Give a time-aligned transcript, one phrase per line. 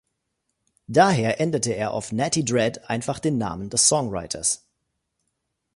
[0.87, 4.65] Daher änderte er auf "Natty Dread" einfach den Namen des Songwriters.